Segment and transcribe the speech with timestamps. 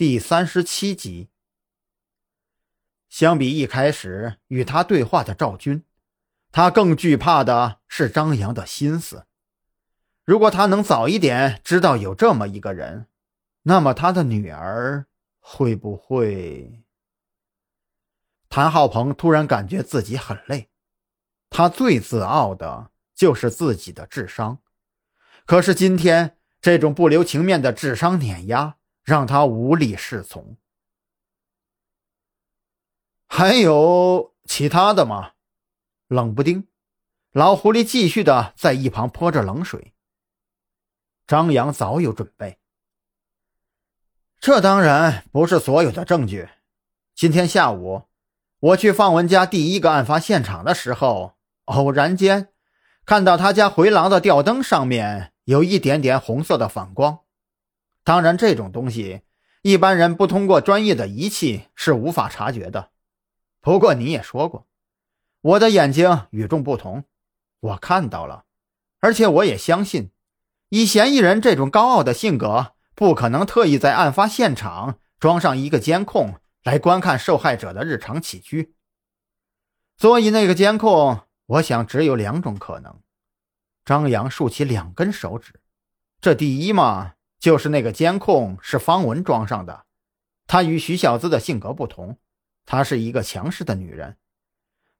[0.00, 1.28] 第三十七集。
[3.10, 5.84] 相比一开始与他对话的赵军，
[6.50, 9.26] 他更惧怕的是张扬的心思。
[10.24, 13.08] 如果他能早一点知道有这么一个人，
[13.64, 15.04] 那么他的女儿
[15.38, 16.82] 会不会？
[18.48, 20.70] 谭浩鹏突然感觉自己很累。
[21.50, 24.60] 他最自傲的就是自己的智商，
[25.44, 28.78] 可是今天这种不留情面的智商碾压。
[29.02, 30.56] 让他无力适从。
[33.26, 35.32] 还有其他的吗？
[36.08, 36.66] 冷不丁，
[37.30, 39.94] 老狐狸继续的在一旁泼着冷水。
[41.26, 42.58] 张扬早有准备。
[44.40, 46.48] 这当然不是所有的证据。
[47.14, 48.04] 今天下午，
[48.58, 51.34] 我去方文家第一个案发现场的时候，
[51.66, 52.52] 偶然间
[53.04, 57.20] 看到他家回廊的吊灯上面有一点点红色的反光。
[58.10, 59.20] 当然，这种东西
[59.62, 62.90] 一般人不通过专业的仪器是无法察觉的。
[63.60, 64.66] 不过你也说过，
[65.42, 67.04] 我的眼睛与众不同，
[67.60, 68.46] 我看到了，
[68.98, 70.10] 而且我也相信，
[70.70, 78.74] 以嫌疑人这种高傲的性格，不可能特意在案发现场装上一个监控来观看受害者的日常起居。
[79.96, 82.98] 所以那个监控，我想只有两种可能。
[83.84, 85.60] 张扬竖起两根手指，
[86.20, 87.12] 这第一嘛。
[87.40, 89.86] 就是那个监控是方文装上的，
[90.46, 92.18] 她与徐小姿的性格不同，
[92.66, 94.18] 她是一个强势的女人。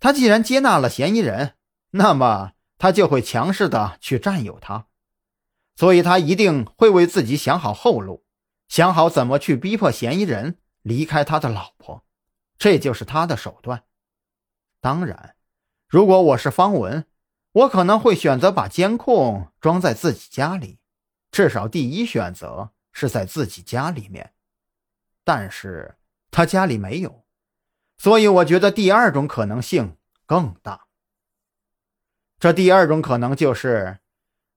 [0.00, 1.54] 她既然接纳了嫌疑人，
[1.90, 4.86] 那么她就会强势的去占有他，
[5.74, 8.24] 所以她一定会为自己想好后路，
[8.68, 12.04] 想好怎么去逼迫嫌疑人离开他的老婆，
[12.56, 13.82] 这就是他的手段。
[14.80, 15.34] 当然，
[15.88, 17.04] 如果我是方文，
[17.50, 20.77] 我可能会选择把监控装在自己家里。
[21.30, 24.32] 至少第一选择是在自己家里面，
[25.24, 25.96] 但是
[26.30, 27.24] 他家里没有，
[27.96, 30.86] 所以我觉得第二种可能性更大。
[32.38, 33.98] 这第二种可能就是，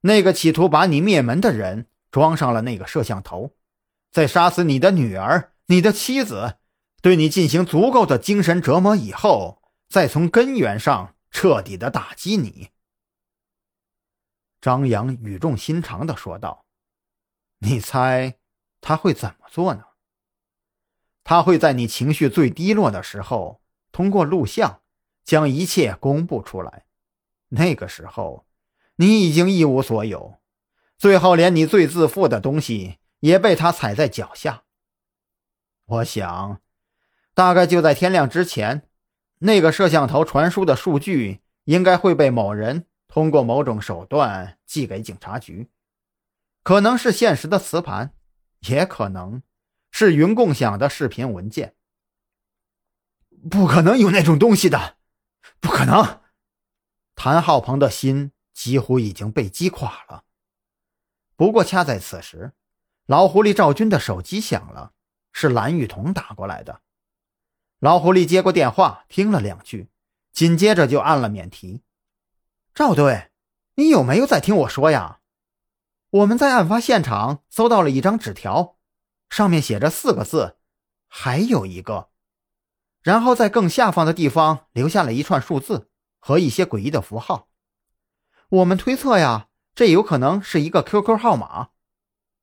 [0.01, 3.55] 那个企图把你灭门的人装上了那个摄像头，
[4.11, 6.57] 在杀死你的女儿、你的妻子，
[7.01, 12.69] 对你进行足够的精神折磨以后，再从根源上彻底的打击你。
[14.61, 16.65] 张扬语重心长的说道
[17.59, 18.37] ：“你猜
[18.79, 19.83] 他会怎么做呢？
[21.23, 23.61] 他会在你情绪最低落的时候，
[23.91, 24.81] 通过录像
[25.23, 26.85] 将一切公布出来。
[27.49, 28.45] 那个时候，
[28.97, 30.39] 你已经一无所有，
[30.95, 34.63] 最后连你最自负的东西也被他踩在脚下。
[35.85, 36.61] 我想，
[37.33, 38.87] 大概就在天亮之前，
[39.39, 45.69] 那个摄像头传输的数据应该会被某人。”通过某种手段寄给警察局，
[46.63, 48.15] 可能是现实的磁盘，
[48.61, 49.43] 也可能
[49.91, 51.75] 是云共享的视频文件。
[53.49, 54.95] 不可能有那种东西的，
[55.59, 56.21] 不可能！
[57.13, 60.23] 谭浩鹏的心几乎已经被击垮了。
[61.35, 62.53] 不过恰在此时，
[63.07, 64.93] 老狐狸赵军的手机响了，
[65.33, 66.81] 是蓝雨桐打过来的。
[67.79, 69.89] 老狐狸接过电话，听了两句，
[70.31, 71.83] 紧接着就按了免提。
[72.73, 73.29] 赵队，
[73.75, 75.19] 你有没有在听我说呀？
[76.09, 78.77] 我们在案发现场搜到了一张纸条，
[79.29, 80.57] 上面写着四个字，
[81.09, 82.09] 还有一个，
[83.01, 87.49] 然后在更下方的地方留下了一串数字和一些诡异的符号。
[88.47, 91.71] 我们推测呀，这有可能是一个 QQ 号码。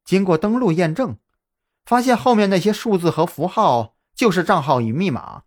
[0.04, 1.16] 经过登录验证，
[1.86, 5.44] 发现后面那些数字和符号就是账号与密码。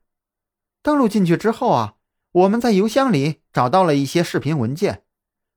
[0.81, 1.97] 登录进去之后啊。
[2.33, 5.03] 我们在邮箱里找到了一些视频文件，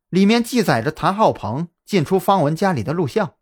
[0.08, 3.34] 里面记载着谭浩鹏进出方文家里的录像。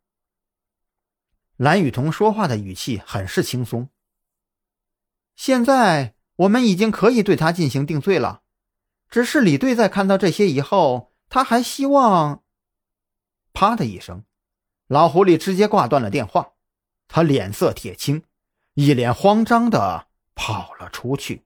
[1.56, 3.88] 蓝雨桐说话的语气很是轻松。
[5.36, 8.42] 现在我们已经可以对他进行定罪了，
[9.08, 12.42] 只是李队在看到这些以后，他还希望……
[13.52, 14.24] 啪的一声，
[14.86, 16.52] 老狐狸直接挂断了电话，
[17.06, 18.24] 他脸色铁青，
[18.74, 21.44] 一脸慌张的跑了出去。